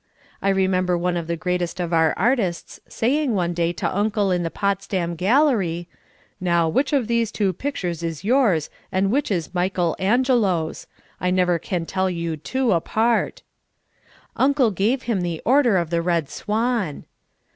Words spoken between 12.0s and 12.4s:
you